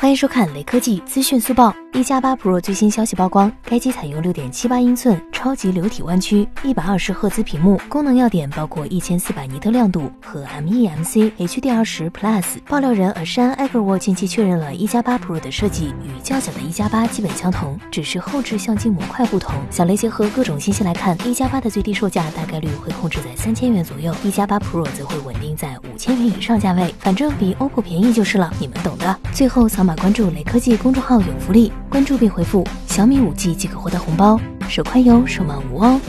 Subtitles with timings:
[0.00, 1.74] 欢迎收看雷科技资讯速报。
[1.92, 12.44] 一加八 Pro 最新消息曝光，该机采用六点七八英寸超级流体弯曲、一百二十赫兹屏幕，功能要点包括一千四百尼特亮度和 MEMC HDR 十 Plus。
[12.66, 19.54] 爆料人尔山埃格沃近期确认了一加八 Pro 的设计与较小的一加八基本相同，只是后置相机模块不同。
[19.68, 29.18] 小雷结合各种信息来看，一加八的最低售价大概率会控制在三千元左右，一加八 Pro 则会稳定在五千元以上价位，反正比 OPPO 便宜就是了，你们懂的。
[29.34, 36.00] 最后扫关注雷科技公众号有福利，关注并回复小米五 G 即可获得红包，手快有，手慢无哦。